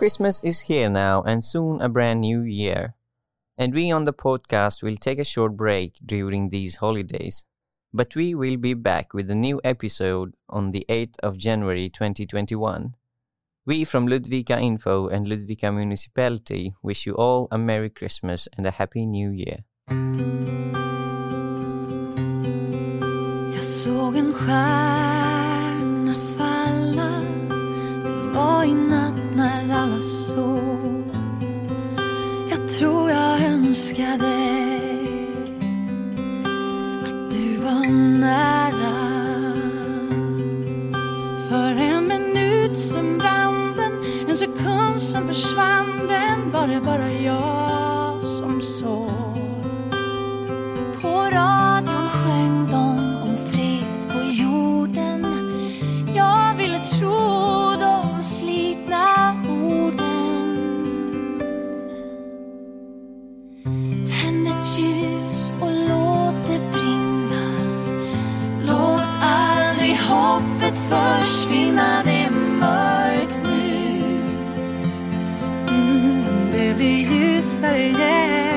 Christmas 0.00 0.40
is 0.42 0.60
here 0.60 0.88
now 0.88 1.20
and 1.20 1.44
soon 1.44 1.82
a 1.82 1.88
brand 1.90 2.22
new 2.22 2.40
year. 2.40 2.94
And 3.58 3.74
we 3.74 3.90
on 3.90 4.06
the 4.06 4.14
podcast 4.14 4.82
will 4.82 4.96
take 4.96 5.18
a 5.18 5.24
short 5.24 5.58
break 5.58 5.98
during 6.02 6.48
these 6.48 6.76
holidays. 6.76 7.44
But 7.92 8.16
we 8.16 8.34
will 8.34 8.56
be 8.56 8.72
back 8.72 9.12
with 9.12 9.30
a 9.30 9.34
new 9.34 9.60
episode 9.62 10.32
on 10.48 10.70
the 10.70 10.86
8th 10.88 11.16
of 11.22 11.36
January 11.36 11.90
2021. 11.90 12.94
We 13.66 13.84
from 13.84 14.08
Ludvika 14.08 14.58
Info 14.58 15.08
and 15.08 15.26
Ludvika 15.26 15.70
Municipality 15.70 16.72
wish 16.82 17.04
you 17.04 17.14
all 17.14 17.46
a 17.50 17.58
Merry 17.58 17.90
Christmas 17.90 18.48
and 18.56 18.66
a 18.66 18.70
Happy 18.70 19.04
New 19.04 19.30
Year. 19.30 19.64
Jag 23.52 23.64
såg 23.64 24.16
en 24.16 24.32
alla 30.36 30.70
Jag 32.50 32.68
tror 32.68 33.10
jag 33.10 33.42
önskade 33.42 34.36
att 37.04 37.30
du 37.30 37.56
var 37.56 37.86
nära. 38.20 39.10
För 41.48 41.70
en 41.70 42.06
minut 42.06 42.78
sen 42.78 43.18
brann 43.18 43.74
den 43.76 43.92
En 44.28 44.36
sekund 44.36 45.00
sen 45.00 45.26
försvann 45.26 46.08
den. 46.08 46.50
Var 46.50 46.68
det 46.68 46.80
bara 46.80 47.12
jag? 47.12 47.69
Tänd 63.64 64.48
ett 64.48 64.78
ljus 64.78 65.50
och 65.60 65.70
låt 65.70 66.46
det 66.46 66.60
brinna. 66.72 67.42
Låt 68.60 69.10
aldrig 69.20 69.96
hoppet 69.96 70.78
försvinna. 70.78 72.02
Det 72.04 72.22
är 72.22 72.30
mörkt 72.30 73.38
nu. 73.44 74.20
Mm, 75.68 76.50
det 76.52 76.74
blir 76.76 77.12
ljusare 77.12 77.88
igen. 77.88 78.49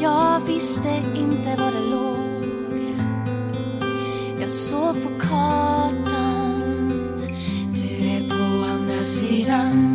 Jag 0.00 0.40
visste 0.40 1.02
inte 1.16 1.56
var 1.56 1.72
det 1.72 1.90
låg. 1.90 2.14
Jag 4.40 4.50
såg 4.50 4.94
på 5.02 5.08
kartan. 5.20 6.62
Du 7.74 8.08
är 8.08 8.28
på 8.28 8.64
andra 8.72 9.02
sidan. 9.02 9.93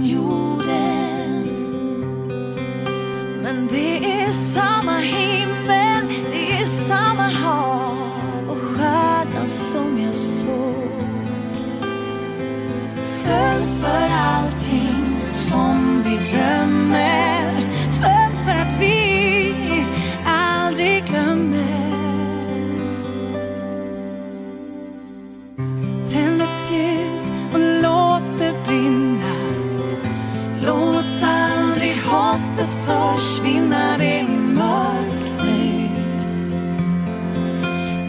Att 32.69 32.75
försvinna 32.75 33.97
Det 33.97 34.19
är 34.19 34.27
mörkt 34.27 35.33
nu 35.45 35.89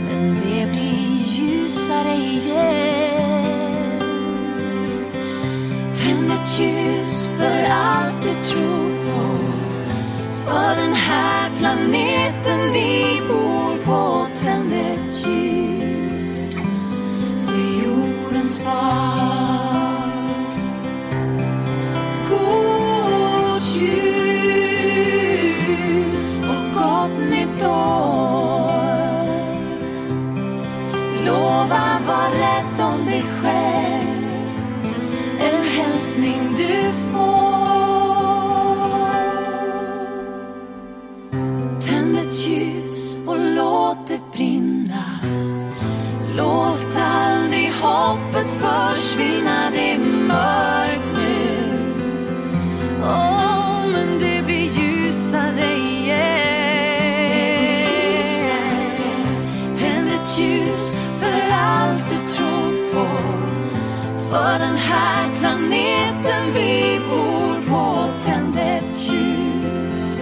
Men 0.04 0.34
det 0.34 0.66
blir 0.70 1.16
ljusare 1.24 2.14
igen. 2.14 4.00
Tänd 5.94 6.32
ett 6.32 6.58
ljus 6.58 7.28
för 7.36 7.64
allt 7.70 8.22
du 8.22 8.44
tror. 8.44 8.69
Rätt 32.32 32.80
om 32.80 33.06
dig 33.06 33.22
själv. 33.22 34.24
En 35.38 35.62
hälsning 35.68 36.54
du 36.56 36.92
får. 36.92 37.50
Tänd 41.80 42.18
ett 42.18 42.46
ljus 42.46 43.18
och 43.26 43.38
låt 43.38 44.06
det 44.08 44.20
brinna. 44.32 45.04
Låt 46.36 46.96
aldrig 46.96 47.72
hoppet 47.72 48.50
försvinna, 48.50 49.70
det 49.70 49.92
är 49.92 49.98
mörkt 49.98 50.69
planeten 65.38 66.52
vi 66.54 67.00
bor 67.08 67.54
på. 67.68 68.08
Tänd 68.24 68.56
ett 68.56 68.96
ljus 69.06 70.20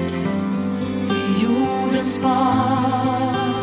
för 1.09 1.43
jordens 1.43 2.19
barn. 2.23 3.55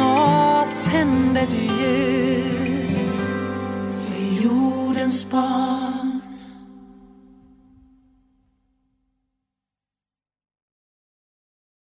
Åh, 0.00 0.64
tänd 0.82 1.36
ett 1.38 1.52
ljus 1.52 3.18
för 4.06 4.42
jordens 4.42 5.30
barn. 5.30 6.05